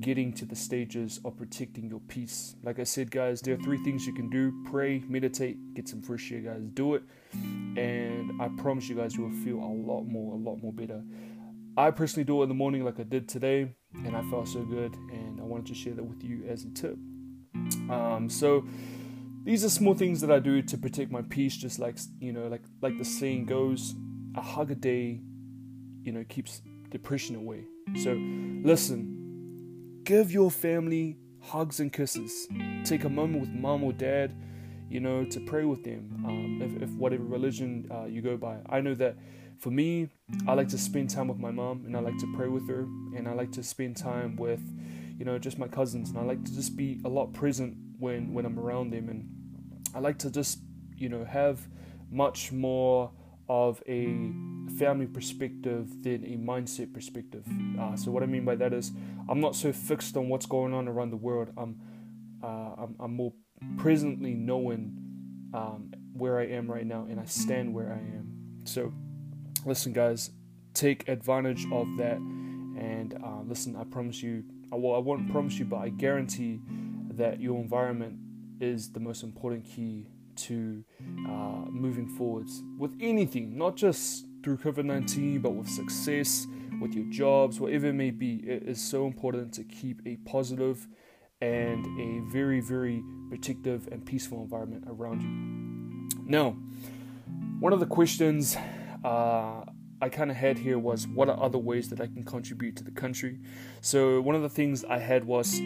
getting 0.02 0.34
to 0.34 0.46
the 0.46 0.56
stages 0.56 1.20
of 1.24 1.38
protecting 1.38 1.88
your 1.88 2.00
peace. 2.02 2.56
Like 2.64 2.80
I 2.80 2.84
said, 2.84 3.12
guys, 3.12 3.40
there 3.42 3.54
are 3.54 3.60
three 3.60 3.78
things 3.84 4.06
you 4.06 4.14
can 4.14 4.30
do 4.30 4.52
pray, 4.66 5.04
meditate, 5.08 5.74
get 5.76 5.88
some 5.88 6.02
fresh 6.02 6.32
air, 6.32 6.42
guys. 6.42 6.62
Do 6.74 6.96
it. 6.96 7.04
And 7.34 8.42
I 8.42 8.50
promise 8.58 8.90
you 8.90 8.96
guys, 8.96 9.16
you 9.16 9.24
will 9.24 9.44
feel 9.44 9.58
a 9.58 9.72
lot 9.72 10.04
more, 10.04 10.34
a 10.34 10.38
lot 10.38 10.58
more 10.58 10.74
better. 10.74 11.04
I 11.78 11.92
personally 11.92 12.26
do 12.26 12.42
it 12.42 12.44
in 12.44 12.50
the 12.50 12.56
morning, 12.56 12.84
like 12.84 13.00
I 13.00 13.04
did 13.04 13.30
today, 13.30 13.74
and 13.94 14.18
I 14.18 14.22
felt 14.30 14.48
so 14.48 14.64
good. 14.64 14.94
And 14.94 15.40
I 15.40 15.44
wanted 15.44 15.68
to 15.68 15.76
share 15.76 15.94
that 15.94 16.04
with 16.04 16.24
you 16.24 16.44
as 16.50 16.66
a 16.66 16.70
tip. 16.70 16.98
Um, 17.90 18.28
so, 18.30 18.66
these 19.44 19.64
are 19.64 19.70
small 19.70 19.94
things 19.94 20.22
that 20.22 20.32
I 20.32 20.40
do 20.40 20.62
to 20.62 20.78
protect 20.78 21.12
my 21.12 21.22
peace, 21.24 21.56
just 21.56 21.80
like 21.80 21.98
you 22.20 22.32
know, 22.32 22.48
like 22.48 22.62
like 22.82 22.98
the 22.98 23.06
saying 23.06 23.46
goes, 23.46 23.96
a 24.36 24.42
hug 24.42 24.72
a 24.72 24.76
day, 24.76 25.22
you 26.04 26.12
know, 26.12 26.24
keeps 26.28 26.62
depression 26.90 27.36
away. 27.36 27.66
So, 28.04 28.14
listen, 28.64 29.21
give 30.04 30.32
your 30.32 30.52
family 30.52 31.18
hugs 31.42 31.80
and 31.80 31.92
kisses. 31.92 32.48
Take 32.84 33.04
a 33.04 33.10
moment 33.10 33.42
with 33.42 33.50
mom 33.50 33.84
or 33.84 33.94
dad, 33.94 34.36
you 34.90 35.00
know, 35.00 35.26
to 35.26 35.40
pray 35.42 35.66
with 35.66 35.84
them, 35.84 36.24
um, 36.26 36.62
if, 36.62 36.84
if, 36.84 36.90
whatever 36.92 37.24
religion 37.24 37.88
uh, 37.92 38.06
you 38.06 38.22
go 38.22 38.38
by. 38.38 38.58
I 38.70 38.82
know 38.82 38.94
that 38.96 39.18
for 39.60 39.72
me, 39.72 40.10
I 40.48 40.54
like 40.54 40.70
to 40.70 40.78
spend 40.78 41.10
time 41.10 41.28
with 41.28 41.38
my 41.38 41.52
mom 41.52 41.86
and 41.86 41.96
I 41.96 42.00
like 42.00 42.18
to 42.18 42.34
pray 42.36 42.48
with 42.48 42.68
her, 42.68 42.82
and 43.16 43.28
I 43.28 43.34
like 43.34 43.52
to 43.54 43.64
spend 43.64 43.96
time 43.96 44.36
with, 44.36 44.62
you 45.18 45.26
know, 45.26 45.38
just 45.38 45.58
my 45.58 45.68
cousins, 45.68 46.10
and 46.10 46.18
I 46.18 46.24
like 46.24 46.44
to 46.44 46.54
just 46.54 46.76
be 46.76 47.00
a 47.06 47.10
lot 47.10 47.34
present 47.34 47.78
when 48.00 48.34
when 48.34 48.46
I'm 48.46 48.60
around 48.60 48.92
them, 48.92 49.10
and 49.10 49.30
I 49.94 50.00
like 50.00 50.18
to 50.20 50.32
just, 50.32 50.60
you 50.96 51.10
know, 51.10 51.24
have 51.24 51.68
much 52.10 52.52
more 52.52 53.12
of 53.52 53.84
a 53.86 54.32
family 54.78 55.06
perspective 55.06 56.02
than 56.04 56.24
a 56.24 56.38
mindset 56.38 56.94
perspective. 56.94 57.46
Uh, 57.78 57.98
so 57.98 58.10
what 58.10 58.24
I 58.24 58.26
mean 58.26 58.46
by 58.46 58.56
that 58.56 58.72
is 58.72 58.94
I'm 59.28 59.42
not 59.42 59.58
so 59.58 59.74
fixed 59.74 60.16
on 60.16 60.30
what's 60.30 60.46
going 60.46 60.74
on 60.74 60.88
around 60.88 61.10
the 61.10 61.18
world. 61.18 61.50
I'm 61.58 61.76
uh, 62.42 62.48
I'm, 62.82 62.96
I'm, 62.98 63.14
more 63.14 63.34
presently 63.78 64.34
knowing 64.34 64.96
um, 65.54 65.92
where 66.14 66.40
I 66.40 66.46
am 66.48 66.72
right 66.72 66.88
now, 66.88 67.06
and 67.10 67.20
I 67.20 67.26
stand 67.26 67.74
where 67.74 67.92
I 67.92 68.00
am. 68.18 68.62
So 68.64 68.94
listen, 69.66 69.92
guys, 69.92 70.32
take 70.74 71.08
advantage 71.10 71.68
of 71.74 71.86
that, 71.98 72.18
and 72.18 73.20
uh, 73.22 73.42
listen. 73.46 73.76
I 73.76 73.84
promise 73.84 74.24
you. 74.24 74.46
Well, 74.72 74.96
I 74.96 75.00
won't 75.00 75.30
promise 75.30 75.60
you, 75.60 75.66
but 75.66 75.80
I 75.80 75.90
guarantee 75.90 76.62
that 77.16 77.42
your 77.42 77.60
environment 77.60 78.18
is 78.62 78.94
the 78.94 79.02
most 79.02 79.24
important 79.24 79.66
key 79.66 80.08
to 80.48 80.84
uh, 81.28 81.66
moving 81.70 82.08
forwards 82.08 82.64
with 82.78 82.96
anything, 83.00 83.58
not 83.58 83.76
just 83.76 84.26
through 84.44 84.58
COVID 84.58 84.86
19, 84.86 85.40
but 85.40 85.52
with 85.52 85.70
success, 85.70 86.48
with 86.80 86.94
your 86.94 87.06
jobs, 87.06 87.60
whatever 87.60 87.88
it 87.88 87.94
may 87.94 88.12
be. 88.12 88.38
It 88.38 88.64
is 88.64 88.82
so 88.82 89.06
important 89.06 89.54
to 89.54 89.64
keep 89.64 90.02
a 90.06 90.18
positive 90.18 90.88
and 91.42 91.86
a 92.00 92.32
very, 92.32 92.60
very 92.60 93.04
protective 93.30 93.88
and 93.92 94.06
peaceful 94.06 94.42
environment 94.42 94.86
around 94.88 95.22
you. 95.22 96.20
Now, 96.26 96.56
one 97.60 97.74
of 97.74 97.80
the 97.80 97.86
questions 97.86 98.56
uh, 99.04 99.64
I 100.02 100.10
kind 100.10 100.32
of 100.32 100.38
had 100.38 100.58
here 100.58 100.80
was 100.80 101.08
what 101.08 101.30
are 101.30 101.42
other 101.42 101.58
ways 101.58 101.90
that 101.90 102.02
I 102.02 102.08
can 102.08 102.24
contribute 102.24 102.76
to 102.78 102.84
the 102.84 102.92
country? 102.92 103.40
So, 103.82 104.22
one 104.22 104.36
of 104.36 104.42
the 104.42 104.50
things 104.50 104.84
I 104.86 105.00
had 105.00 105.26
was, 105.26 105.60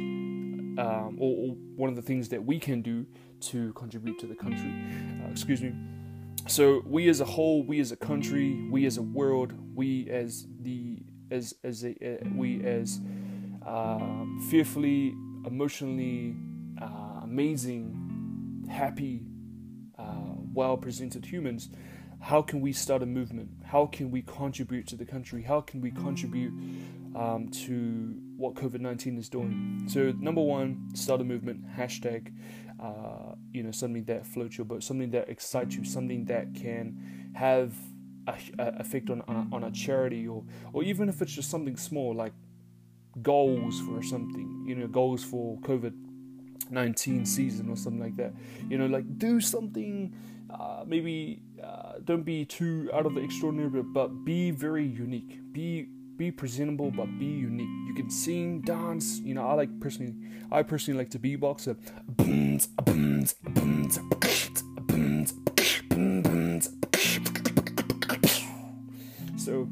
um, 0.77 1.17
or, 1.19 1.49
or 1.49 1.55
one 1.75 1.89
of 1.89 1.95
the 1.95 2.01
things 2.01 2.29
that 2.29 2.43
we 2.43 2.59
can 2.59 2.81
do 2.81 3.05
to 3.41 3.73
contribute 3.73 4.19
to 4.19 4.27
the 4.27 4.35
country. 4.35 4.73
Uh, 5.23 5.29
excuse 5.29 5.61
me. 5.61 5.73
So 6.47 6.81
we 6.85 7.09
as 7.09 7.21
a 7.21 7.25
whole, 7.25 7.63
we 7.63 7.79
as 7.79 7.91
a 7.91 7.95
country, 7.95 8.67
we 8.69 8.85
as 8.85 8.97
a 8.97 9.01
world, 9.01 9.53
we 9.75 10.09
as 10.09 10.47
the 10.61 10.99
as 11.31 11.55
as 11.63 11.83
a 11.83 11.91
uh, 11.91 12.29
we 12.35 12.63
as 12.63 12.99
um, 13.65 14.45
fearfully, 14.49 15.15
emotionally 15.45 16.35
uh, 16.81 17.21
amazing, 17.23 18.67
happy, 18.69 19.23
uh, 19.97 20.35
well 20.53 20.77
presented 20.77 21.25
humans. 21.25 21.69
How 22.25 22.41
can 22.41 22.59
we 22.59 22.73
start 22.73 23.03
a 23.03 23.05
movement? 23.05 23.51
How 23.63 23.85
can 23.85 24.09
we 24.09 24.23
contribute 24.23 24.87
to 24.87 24.95
the 24.95 25.05
country? 25.05 25.43
How 25.43 25.61
can 25.61 25.79
we 25.79 25.91
contribute 25.91 26.53
um, 27.15 27.49
to 27.65 28.15
what 28.35 28.55
COVID 28.55 28.79
19 28.79 29.19
is 29.19 29.29
doing? 29.29 29.85
So, 29.87 30.11
number 30.19 30.41
one, 30.41 30.89
start 30.95 31.21
a 31.21 31.23
movement, 31.23 31.63
hashtag 31.77 32.33
uh, 32.79 33.35
you 33.53 33.61
know 33.61 33.69
something 33.69 34.05
that 34.05 34.25
floats 34.25 34.57
your 34.57 34.65
boat, 34.65 34.83
something 34.83 35.11
that 35.11 35.29
excites 35.29 35.75
you, 35.75 35.85
something 35.85 36.25
that 36.25 36.55
can 36.55 37.31
have 37.35 37.75
a, 38.25 38.33
a 38.57 38.79
effect 38.79 39.11
on, 39.11 39.21
on 39.27 39.35
a, 39.51 39.55
on 39.55 39.63
a 39.65 39.71
charity, 39.71 40.27
or 40.27 40.43
or 40.73 40.81
even 40.81 41.09
if 41.09 41.21
it's 41.21 41.31
just 41.31 41.51
something 41.51 41.77
small 41.77 42.15
like 42.15 42.33
goals 43.21 43.79
for 43.81 44.01
something, 44.01 44.65
you 44.67 44.73
know, 44.73 44.87
goals 44.87 45.23
for 45.23 45.59
COVID 45.59 45.93
19 46.71 47.25
season 47.25 47.69
or 47.69 47.75
something 47.75 48.01
like 48.01 48.15
that. 48.17 48.33
You 48.67 48.79
know, 48.79 48.87
like 48.87 49.19
do 49.19 49.39
something, 49.39 50.15
uh, 50.49 50.83
maybe 50.87 51.41
uh, 51.65 51.93
don't 52.03 52.23
be 52.23 52.45
too 52.45 52.89
out 52.93 53.05
of 53.05 53.15
the 53.15 53.21
extraordinary, 53.21 53.81
but 53.81 54.23
be 54.23 54.51
very 54.51 54.85
unique. 54.85 55.39
Be 55.51 55.87
be 56.17 56.31
presentable 56.31 56.91
but 56.91 57.07
be 57.19 57.25
unique. 57.25 57.69
You 57.87 57.93
can 57.93 58.09
sing, 58.09 58.61
dance. 58.61 59.19
You 59.19 59.33
know, 59.33 59.47
I 59.47 59.53
like 59.53 59.79
personally, 59.79 60.15
I 60.51 60.63
personally 60.63 60.97
like 60.97 61.09
to 61.11 61.19
beatbox. 61.19 61.61
So, 61.61 61.75
so, 69.37 69.69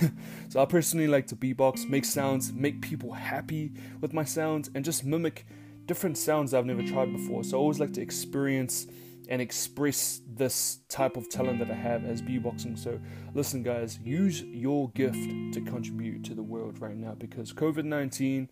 so 0.48 0.62
I 0.62 0.64
personally 0.66 1.08
like 1.08 1.26
to 1.28 1.36
beatbox, 1.36 1.88
make 1.88 2.04
sounds, 2.04 2.52
make 2.52 2.80
people 2.80 3.12
happy 3.12 3.72
with 4.00 4.12
my 4.12 4.24
sounds, 4.24 4.70
and 4.74 4.84
just 4.84 5.04
mimic 5.04 5.46
different 5.86 6.16
sounds 6.16 6.54
I've 6.54 6.66
never 6.66 6.82
tried 6.82 7.12
before. 7.12 7.42
So 7.42 7.56
I 7.56 7.60
always 7.60 7.80
like 7.80 7.92
to 7.94 8.00
experience 8.00 8.86
and 9.30 9.40
express 9.40 10.20
this 10.26 10.80
type 10.88 11.16
of 11.16 11.28
talent 11.28 11.60
that 11.60 11.70
I 11.70 11.74
have 11.74 12.04
as 12.04 12.20
beatboxing. 12.20 12.76
So, 12.76 13.00
listen, 13.32 13.62
guys, 13.62 14.00
use 14.02 14.42
your 14.42 14.90
gift 14.90 15.54
to 15.54 15.60
contribute 15.60 16.24
to 16.24 16.34
the 16.34 16.42
world 16.42 16.80
right 16.80 16.96
now 16.96 17.14
because 17.14 17.52
COVID 17.52 17.84
19, 17.84 18.50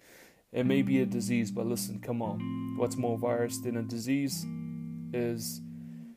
it 0.52 0.64
may 0.64 0.82
be 0.82 1.02
a 1.02 1.06
disease, 1.06 1.50
but 1.50 1.66
listen, 1.66 1.98
come 1.98 2.22
on. 2.22 2.76
What's 2.78 2.96
more 2.96 3.18
virus 3.18 3.58
than 3.58 3.76
a 3.76 3.82
disease 3.82 4.46
is, 5.12 5.60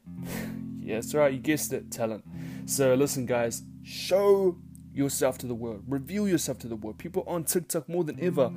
yeah, 0.80 1.01
right, 1.15 1.34
you 1.34 1.39
guessed 1.39 1.74
it, 1.74 1.91
talent. 1.91 2.24
So, 2.68 2.94
listen, 2.94 3.25
guys, 3.25 3.63
show 3.82 4.60
yourself 4.94 5.39
to 5.39 5.48
the 5.48 5.56
world, 5.56 5.84
reveal 5.88 6.27
yourself 6.27 6.60
to 6.60 6.68
the 6.68 6.75
world. 6.75 7.00
People 7.00 7.24
on 7.25 7.46
TikTok 7.46 7.89
more 7.89 8.03
than 8.03 8.24
ever. 8.24 8.51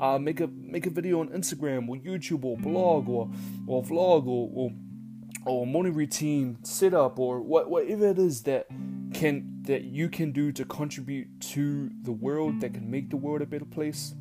Uh, 0.00 0.18
make 0.18 0.40
a 0.40 0.48
make 0.48 0.86
a 0.86 0.90
video 0.90 1.20
on 1.20 1.28
Instagram 1.28 1.88
or 1.88 1.94
YouTube 1.94 2.44
or 2.44 2.56
blog 2.56 3.08
or 3.08 3.30
or 3.68 3.80
vlog 3.80 4.26
or, 4.26 4.50
or 4.52 4.72
or 5.46 5.66
morning 5.66 5.94
routine 5.94 6.58
setup 6.62 7.18
or 7.18 7.40
what, 7.40 7.70
whatever 7.70 8.08
it 8.08 8.18
is 8.18 8.42
that 8.42 8.66
can 9.12 9.62
that 9.62 9.84
you 9.84 10.08
can 10.08 10.32
do 10.32 10.52
to 10.52 10.64
contribute 10.64 11.28
to 11.40 11.90
the 12.02 12.12
world 12.12 12.60
that 12.60 12.74
can 12.74 12.90
make 12.90 13.10
the 13.10 13.16
world 13.16 13.42
a 13.42 13.46
better 13.46 13.64
place. 13.64 14.14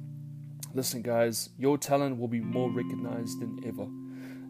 Listen 0.74 1.02
guys 1.02 1.50
your 1.58 1.78
talent 1.78 2.20
will 2.20 2.28
be 2.28 2.42
more 2.42 2.72
recognized 2.72 3.40
than 3.40 3.60
ever. 3.66 3.88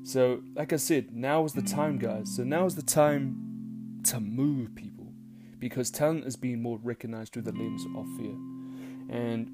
So 0.04 0.42
like 0.56 0.74
i 0.74 0.78
said 0.78 1.16
now 1.16 1.46
is 1.46 1.54
the 1.54 1.62
time 1.62 1.98
guys. 1.98 2.36
So 2.36 2.44
now 2.44 2.66
is 2.66 2.76
the 2.76 2.82
time 2.82 4.02
to 4.06 4.20
move 4.20 4.76
people 4.76 5.14
because 5.60 5.90
talent 5.90 6.26
is 6.26 6.36
being 6.36 6.62
more 6.62 6.80
recognized 6.84 7.34
through 7.34 7.44
the 7.44 7.54
lens 7.54 7.86
of 7.96 8.06
fear. 8.18 8.36
And 9.10 9.50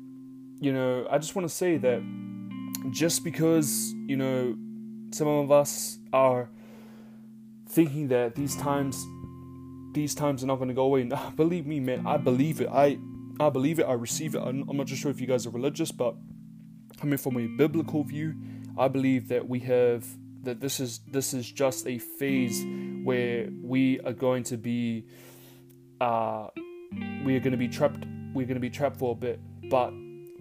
you 0.61 0.73
know 0.73 1.07
i 1.09 1.17
just 1.17 1.35
want 1.35 1.47
to 1.47 1.53
say 1.53 1.77
that 1.77 2.01
just 2.91 3.23
because 3.23 3.93
you 4.07 4.17
know 4.17 4.55
some 5.11 5.27
of 5.27 5.51
us 5.51 5.99
are 6.13 6.49
thinking 7.69 8.07
that 8.09 8.35
these 8.35 8.55
times 8.55 9.05
these 9.93 10.13
times 10.13 10.43
are 10.43 10.47
not 10.47 10.57
going 10.57 10.67
to 10.67 10.73
go 10.73 10.83
away. 10.83 11.03
Believe 11.35 11.65
me, 11.65 11.79
man, 11.79 12.05
I 12.05 12.17
believe 12.17 12.61
it. 12.61 12.69
I 12.71 12.99
I 13.39 13.49
believe 13.49 13.79
it. 13.79 13.83
I 13.83 13.93
receive 13.93 14.35
it. 14.35 14.39
I'm, 14.39 14.67
I'm 14.69 14.77
not 14.77 14.88
just 14.88 15.01
sure 15.01 15.11
if 15.11 15.21
you 15.21 15.27
guys 15.27 15.47
are 15.47 15.51
religious, 15.51 15.91
but 15.91 16.15
coming 16.97 17.17
from 17.17 17.38
a 17.38 17.47
biblical 17.47 18.03
view, 18.03 18.35
I 18.77 18.88
believe 18.88 19.29
that 19.29 19.47
we 19.47 19.59
have 19.61 20.05
that 20.43 20.59
this 20.59 20.79
is 20.79 20.99
this 21.07 21.33
is 21.33 21.49
just 21.51 21.88
a 21.88 21.97
phase 21.97 22.63
where 23.03 23.49
we 23.61 23.99
are 24.01 24.13
going 24.13 24.43
to 24.43 24.57
be 24.57 25.05
uh 25.99 26.47
we 27.25 27.35
are 27.35 27.39
going 27.39 27.51
to 27.51 27.57
be 27.57 27.67
trapped 27.67 28.05
we're 28.33 28.45
going 28.45 28.55
to 28.55 28.61
be 28.61 28.69
trapped 28.69 28.97
for 28.97 29.11
a 29.11 29.15
bit 29.15 29.39
but 29.69 29.91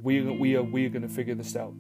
we 0.02 0.20
we 0.22 0.54
are 0.56 0.62
we 0.62 0.86
are 0.86 0.88
going 0.88 1.02
to 1.02 1.08
figure 1.08 1.34
this 1.34 1.56
out 1.56 1.74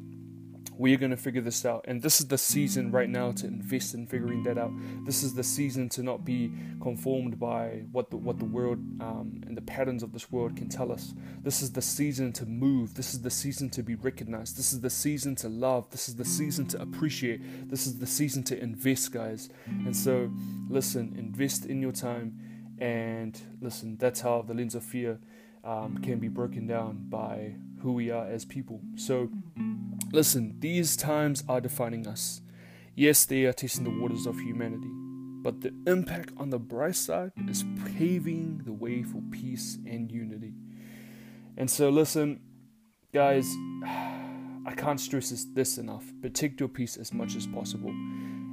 we 0.78 0.94
are 0.94 0.96
going 0.96 1.10
to 1.10 1.16
figure 1.16 1.40
this 1.40 1.66
out. 1.66 1.84
And 1.88 2.00
this 2.00 2.20
is 2.20 2.28
the 2.28 2.38
season 2.38 2.92
right 2.92 3.08
now 3.08 3.32
to 3.32 3.46
invest 3.46 3.94
in 3.94 4.06
figuring 4.06 4.44
that 4.44 4.56
out. 4.56 4.70
This 5.04 5.24
is 5.24 5.34
the 5.34 5.42
season 5.42 5.88
to 5.90 6.02
not 6.04 6.24
be 6.24 6.52
conformed 6.80 7.38
by 7.38 7.82
what 7.90 8.10
the, 8.10 8.16
what 8.16 8.38
the 8.38 8.44
world 8.44 8.78
um, 9.00 9.42
and 9.46 9.56
the 9.56 9.62
patterns 9.62 10.04
of 10.04 10.12
this 10.12 10.30
world 10.30 10.56
can 10.56 10.68
tell 10.68 10.92
us. 10.92 11.14
This 11.42 11.62
is 11.62 11.72
the 11.72 11.82
season 11.82 12.32
to 12.34 12.46
move. 12.46 12.94
This 12.94 13.12
is 13.12 13.22
the 13.22 13.30
season 13.30 13.68
to 13.70 13.82
be 13.82 13.96
recognized. 13.96 14.56
This 14.56 14.72
is 14.72 14.80
the 14.80 14.90
season 14.90 15.34
to 15.36 15.48
love. 15.48 15.90
This 15.90 16.08
is 16.08 16.14
the 16.14 16.24
season 16.24 16.66
to 16.68 16.80
appreciate. 16.80 17.68
This 17.68 17.86
is 17.86 17.98
the 17.98 18.06
season 18.06 18.44
to 18.44 18.58
invest, 18.58 19.12
guys. 19.12 19.50
And 19.66 19.96
so, 19.96 20.30
listen, 20.68 21.14
invest 21.18 21.66
in 21.66 21.82
your 21.82 21.92
time. 21.92 22.38
And 22.78 23.38
listen, 23.60 23.96
that's 23.96 24.20
how 24.20 24.42
the 24.42 24.54
lens 24.54 24.76
of 24.76 24.84
fear 24.84 25.18
um, 25.64 25.98
can 25.98 26.20
be 26.20 26.28
broken 26.28 26.68
down 26.68 27.06
by 27.08 27.56
who 27.82 27.92
we 27.92 28.10
are 28.10 28.26
as 28.26 28.44
people. 28.44 28.80
So, 28.94 29.28
listen, 30.12 30.56
these 30.58 30.96
times 30.96 31.44
are 31.48 31.60
defining 31.60 32.06
us. 32.06 32.40
Yes, 32.94 33.24
they 33.24 33.44
are 33.44 33.52
testing 33.52 33.84
the 33.84 34.00
waters 34.00 34.26
of 34.26 34.38
humanity, 34.40 34.90
but 35.42 35.60
the 35.60 35.72
impact 35.86 36.32
on 36.36 36.50
the 36.50 36.58
bright 36.58 36.96
side 36.96 37.32
is 37.48 37.64
paving 37.96 38.62
the 38.64 38.72
way 38.72 39.02
for 39.02 39.22
peace 39.30 39.78
and 39.86 40.10
unity. 40.10 40.52
And 41.56 41.70
so, 41.70 41.90
listen, 41.90 42.40
guys, 43.12 43.46
I 43.84 44.74
can't 44.76 45.00
stress 45.00 45.30
this, 45.30 45.44
this 45.54 45.78
enough. 45.78 46.04
Protect 46.20 46.60
your 46.60 46.68
peace 46.68 46.96
as 46.96 47.12
much 47.12 47.36
as 47.36 47.46
possible. 47.46 47.90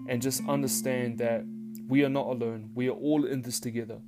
And 0.08 0.22
just 0.22 0.42
understand 0.48 1.18
that 1.18 1.44
we 1.88 2.04
are 2.04 2.10
not 2.10 2.28
alone. 2.28 2.70
We 2.74 2.88
are 2.88 2.94
all 2.94 3.26
in 3.26 3.42
this 3.42 3.60
together. 3.60 4.00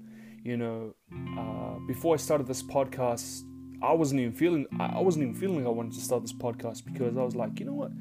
You 0.43 0.57
know, 0.57 0.95
uh, 1.37 1.79
before 1.87 2.13
I 2.13 2.17
started 2.17 2.47
this 2.47 2.63
podcast, 2.63 3.43
I 3.81 3.93
wasn't 3.93 4.21
even 4.21 4.33
feeling 4.33 4.65
I 4.79 4.99
wasn't 4.99 5.23
even 5.23 5.35
feeling 5.35 5.57
like 5.57 5.65
I 5.65 5.69
wanted 5.69 5.93
to 5.93 6.01
start 6.01 6.23
this 6.23 6.33
podcast 6.33 6.85
because 6.85 7.17
I 7.17 7.23
was 7.23 7.35
like, 7.35 7.59
you 7.59 7.65
know 7.65 7.73
what? 7.73 7.91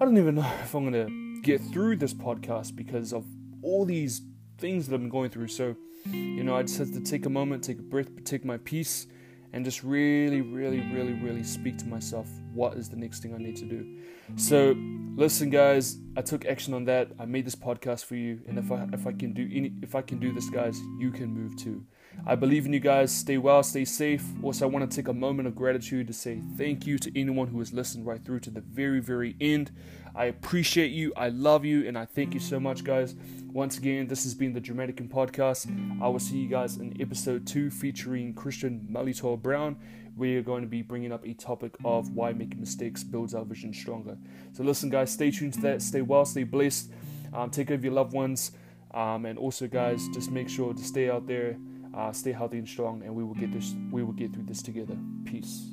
I 0.00 0.04
don't 0.04 0.16
even 0.16 0.36
know 0.36 0.52
if 0.62 0.74
I'm 0.74 0.84
gonna 0.84 1.08
get 1.42 1.60
through 1.72 1.96
this 1.96 2.14
podcast 2.14 2.76
because 2.76 3.12
of 3.12 3.24
all 3.62 3.84
these 3.84 4.22
things 4.58 4.86
that 4.86 4.94
I've 4.94 5.00
been 5.00 5.10
going 5.10 5.30
through. 5.30 5.48
So, 5.48 5.76
you 6.12 6.44
know, 6.44 6.56
I 6.56 6.62
just 6.62 6.78
had 6.78 6.92
to 6.94 7.00
take 7.00 7.26
a 7.26 7.30
moment, 7.30 7.64
take 7.64 7.78
a 7.78 7.82
breath, 7.82 8.08
take 8.24 8.44
my 8.44 8.58
peace, 8.58 9.06
and 9.52 9.64
just 9.64 9.82
really, 9.82 10.40
really, 10.40 10.80
really, 10.92 11.14
really 11.14 11.42
speak 11.42 11.78
to 11.78 11.86
myself 11.86 12.28
what 12.52 12.76
is 12.76 12.88
the 12.88 12.96
next 12.96 13.20
thing 13.20 13.34
I 13.34 13.38
need 13.38 13.56
to 13.56 13.64
do. 13.64 13.98
So, 14.36 14.76
listen, 15.16 15.50
guys, 15.50 15.98
I 16.16 16.22
took 16.22 16.44
action 16.44 16.74
on 16.74 16.84
that. 16.84 17.12
I 17.18 17.24
made 17.24 17.46
this 17.46 17.54
podcast 17.54 18.04
for 18.04 18.14
you, 18.14 18.40
and 18.46 18.58
if 18.58 18.70
I 18.70 18.86
if 18.92 19.06
I 19.06 19.12
can 19.12 19.32
do 19.32 19.48
any 19.52 19.72
if 19.82 19.94
I 19.94 20.02
can 20.02 20.18
do 20.18 20.32
this, 20.32 20.50
guys, 20.50 20.78
you 20.98 21.10
can 21.10 21.28
move 21.30 21.56
too. 21.56 21.84
I 22.26 22.34
believe 22.34 22.66
in 22.66 22.72
you 22.72 22.80
guys. 22.80 23.10
Stay 23.12 23.38
well, 23.38 23.62
stay 23.62 23.84
safe. 23.84 24.24
Also, 24.42 24.66
I 24.66 24.68
want 24.70 24.90
to 24.90 24.94
take 24.94 25.08
a 25.08 25.14
moment 25.14 25.48
of 25.48 25.54
gratitude 25.54 26.06
to 26.08 26.12
say 26.12 26.42
thank 26.56 26.86
you 26.86 26.98
to 26.98 27.18
anyone 27.18 27.48
who 27.48 27.58
has 27.58 27.72
listened 27.72 28.06
right 28.06 28.22
through 28.24 28.40
to 28.40 28.50
the 28.50 28.60
very, 28.60 29.00
very 29.00 29.36
end. 29.40 29.70
I 30.14 30.26
appreciate 30.26 30.90
you. 30.90 31.12
I 31.16 31.28
love 31.28 31.64
you. 31.64 31.86
And 31.86 31.96
I 31.96 32.04
thank 32.04 32.34
you 32.34 32.40
so 32.40 32.58
much, 32.58 32.84
guys. 32.84 33.14
Once 33.52 33.78
again, 33.78 34.08
this 34.08 34.24
has 34.24 34.34
been 34.34 34.52
the 34.52 34.60
Dramatican 34.60 35.08
Podcast. 35.08 35.68
I 36.02 36.08
will 36.08 36.18
see 36.18 36.38
you 36.38 36.48
guys 36.48 36.76
in 36.76 37.00
episode 37.00 37.46
two 37.46 37.70
featuring 37.70 38.34
Christian 38.34 38.86
Malitor 38.90 39.40
Brown. 39.40 39.76
We 40.16 40.36
are 40.36 40.42
going 40.42 40.62
to 40.62 40.68
be 40.68 40.82
bringing 40.82 41.12
up 41.12 41.24
a 41.24 41.32
topic 41.34 41.76
of 41.84 42.10
why 42.10 42.32
making 42.32 42.58
mistakes 42.58 43.04
builds 43.04 43.34
our 43.34 43.44
vision 43.44 43.72
stronger. 43.72 44.18
So, 44.52 44.64
listen, 44.64 44.90
guys, 44.90 45.12
stay 45.12 45.30
tuned 45.30 45.54
to 45.54 45.60
that. 45.60 45.80
Stay 45.80 46.02
well, 46.02 46.24
stay 46.24 46.42
blessed. 46.42 46.90
Um, 47.32 47.50
take 47.50 47.68
care 47.68 47.76
of 47.76 47.84
your 47.84 47.92
loved 47.92 48.12
ones. 48.12 48.50
Um, 48.92 49.26
and 49.26 49.38
also, 49.38 49.68
guys, 49.68 50.08
just 50.08 50.32
make 50.32 50.48
sure 50.48 50.74
to 50.74 50.82
stay 50.82 51.08
out 51.08 51.26
there 51.26 51.56
uh, 51.94 52.12
stay 52.12 52.32
healthy 52.32 52.58
and 52.58 52.68
strong, 52.68 53.02
and 53.02 53.14
we 53.14 53.24
will 53.24 53.34
get 53.34 53.52
this. 53.52 53.74
We 53.90 54.02
will 54.02 54.12
get 54.12 54.32
through 54.32 54.44
this 54.44 54.62
together. 54.62 54.96
Peace. 55.24 55.66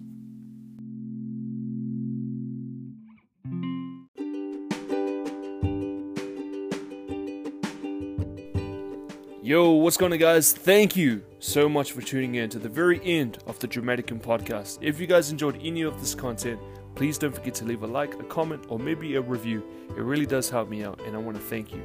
Yo, 9.45 9.73
what's 9.73 9.95
going 9.95 10.11
on, 10.11 10.17
guys? 10.17 10.53
Thank 10.53 10.95
you 10.95 11.21
so 11.37 11.69
much 11.69 11.91
for 11.91 12.01
tuning 12.01 12.33
in 12.33 12.49
to 12.49 12.57
the 12.57 12.67
very 12.67 12.99
end 13.03 13.37
of 13.45 13.59
the 13.59 13.67
Dramatican 13.67 14.19
podcast. 14.19 14.79
If 14.81 14.99
you 14.99 15.05
guys 15.05 15.29
enjoyed 15.29 15.59
any 15.63 15.83
of 15.83 15.99
this 15.99 16.15
content, 16.15 16.59
please 16.95 17.19
don't 17.19 17.35
forget 17.35 17.53
to 17.55 17.65
leave 17.65 17.83
a 17.83 17.87
like, 17.87 18.15
a 18.15 18.23
comment, 18.23 18.65
or 18.69 18.79
maybe 18.79 19.17
a 19.17 19.21
review. 19.21 19.63
It 19.89 20.01
really 20.01 20.25
does 20.25 20.49
help 20.49 20.67
me 20.67 20.83
out, 20.83 20.99
and 21.05 21.15
I 21.15 21.19
want 21.19 21.37
to 21.37 21.43
thank 21.43 21.71
you. 21.71 21.83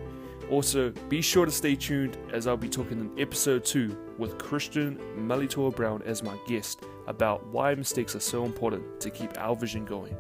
Also, 0.51 0.91
be 1.09 1.23
sure 1.23 1.47
to 1.47 1.51
stay 1.53 1.77
tuned 1.77 2.19
as 2.33 2.49
I'll 2.49 2.57
be 2.57 2.69
talking 2.69 2.99
in 2.99 3.21
episode 3.21 3.65
2 3.65 3.97
with 4.19 4.37
Christian 4.37 4.99
Malitor 5.17 5.75
Brown 5.75 6.03
as 6.05 6.25
my 6.25 6.37
guest 6.49 6.83
about 7.07 7.47
why 7.47 7.73
mistakes 7.77 8.17
are 8.17 8.21
so 8.21 8.45
important 8.45 9.01
to 9.01 9.11
keep 9.11 9.31
our 9.39 9.55
vision 9.55 9.85
going. 9.85 10.17